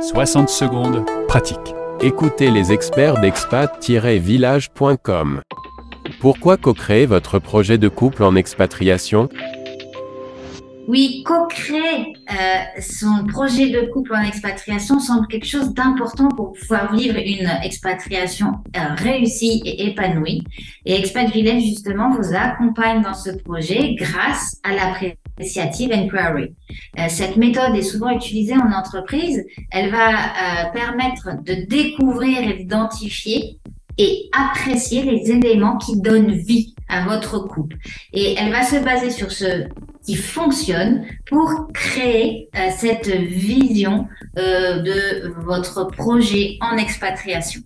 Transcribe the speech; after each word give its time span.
60 0.00 0.48
secondes, 0.48 1.04
pratique. 1.28 1.74
Écoutez 2.00 2.50
les 2.50 2.72
experts 2.72 3.20
d'expat-village.com. 3.20 5.42
Pourquoi 6.20 6.56
co-créer 6.56 7.04
votre 7.04 7.38
projet 7.38 7.76
de 7.76 7.88
couple 7.88 8.22
en 8.22 8.34
expatriation? 8.34 9.28
Oui, 10.90 11.22
co-créer 11.24 12.14
euh, 12.32 12.80
son 12.80 13.24
projet 13.28 13.70
de 13.70 13.82
couple 13.92 14.12
en 14.12 14.22
expatriation 14.22 14.98
semble 14.98 15.28
quelque 15.28 15.46
chose 15.46 15.72
d'important 15.72 16.26
pour 16.30 16.50
pouvoir 16.50 16.92
vivre 16.92 17.16
une 17.16 17.48
expatriation 17.62 18.54
euh, 18.76 18.94
réussie 18.96 19.62
et 19.64 19.86
épanouie. 19.86 20.42
Et 20.84 20.98
Expat 20.98 21.30
Village, 21.30 21.62
justement, 21.62 22.10
vous 22.10 22.34
accompagne 22.34 23.02
dans 23.02 23.14
ce 23.14 23.30
projet 23.30 23.94
grâce 23.94 24.56
à 24.64 24.72
l'appreciative 24.72 25.92
inquiry. 25.92 26.56
Euh, 26.98 27.04
cette 27.08 27.36
méthode 27.36 27.76
est 27.76 27.82
souvent 27.82 28.10
utilisée 28.10 28.56
en 28.56 28.72
entreprise. 28.72 29.44
Elle 29.70 29.92
va 29.92 30.08
euh, 30.08 30.72
permettre 30.72 31.40
de 31.44 31.68
découvrir 31.68 32.40
et 32.50 32.54
d'identifier 32.54 33.60
et 33.98 34.28
apprécier 34.32 35.02
les 35.02 35.30
éléments 35.30 35.78
qui 35.78 36.00
donnent 36.00 36.32
vie 36.32 36.74
à 36.88 37.04
votre 37.04 37.38
couple. 37.38 37.76
Et 38.12 38.34
elle 38.38 38.50
va 38.50 38.62
se 38.62 38.76
baser 38.76 39.10
sur 39.10 39.30
ce 39.30 39.66
qui 40.04 40.16
fonctionne 40.16 41.04
pour 41.26 41.68
créer 41.72 42.48
euh, 42.56 42.68
cette 42.76 43.08
vision 43.08 44.06
euh, 44.38 44.80
de 44.80 45.32
votre 45.42 45.88
projet 45.88 46.56
en 46.60 46.76
expatriation. 46.76 47.60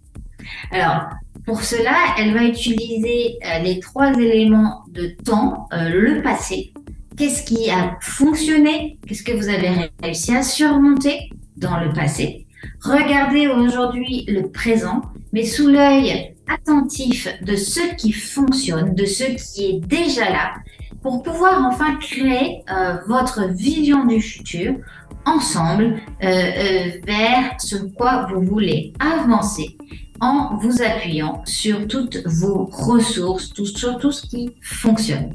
Alors, 0.73 1.07
pour 1.45 1.63
cela, 1.63 1.95
elle 2.19 2.33
va 2.33 2.45
utiliser 2.45 3.39
euh, 3.45 3.59
les 3.59 3.79
trois 3.79 4.13
éléments 4.15 4.83
de 4.89 5.15
temps, 5.25 5.69
euh, 5.73 5.91
le 5.91 6.23
passé, 6.23 6.73
qu'est-ce 7.19 7.45
qui 7.45 7.71
a 7.71 7.99
fonctionné, 8.01 8.99
qu'est-ce 9.07 9.23
que 9.23 9.33
vous 9.33 9.49
avez 9.49 9.91
réussi 10.03 10.35
à 10.35 10.43
surmonter 10.43 11.31
dans 11.57 11.79
le 11.79 11.93
passé? 11.93 12.47
Regardez 12.83 13.47
aujourd'hui 13.47 14.25
le 14.27 14.51
présent, 14.51 15.03
mais 15.35 15.45
sous 15.45 15.67
l'œil 15.67 16.33
attentif 16.47 17.29
de 17.43 17.57
ce 17.57 17.97
qui 17.97 18.13
fonctionne, 18.13 18.95
de 18.95 19.05
ce 19.05 19.25
qui 19.25 19.65
est 19.65 19.81
déjà 19.81 20.31
là, 20.31 20.55
pour 21.03 21.25
pouvoir 21.25 21.67
enfin 21.67 21.97
créer 21.97 22.63
euh, 22.71 22.99
votre 23.09 23.49
vision 23.53 24.07
du 24.07 24.23
futur 24.23 24.77
ensemble 25.27 25.97
euh, 26.23 26.27
euh, 26.27 26.91
vers 27.05 27.57
ce 27.59 27.77
quoi 27.77 28.29
vous 28.33 28.43
voulez 28.43 28.93
avancer 29.01 29.77
en 30.21 30.57
vous 30.57 30.83
appuyant 30.83 31.43
sur 31.45 31.89
toutes 31.89 32.25
vos 32.27 32.67
ressources, 32.67 33.53
sur 33.55 33.99
tout 33.99 34.13
ce 34.13 34.27
qui 34.27 34.55
fonctionne. 34.63 35.35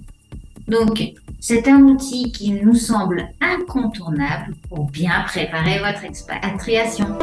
Donc, 0.69 1.03
c'est 1.41 1.67
un 1.67 1.81
outil 1.81 2.31
qui 2.31 2.51
nous 2.51 2.75
semble 2.75 3.27
incontournable 3.41 4.55
pour 4.69 4.89
bien 4.89 5.23
préparer 5.27 5.79
votre 5.79 6.05
expatriation. 6.05 7.17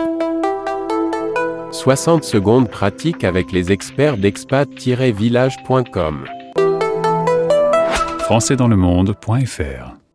60 1.86 2.24
secondes 2.24 2.68
pratique 2.68 3.22
avec 3.22 3.52
les 3.52 3.70
experts 3.70 4.16
d'expat-village.com. 4.16 6.24
Françaisdanslemonde.fr 8.18 10.05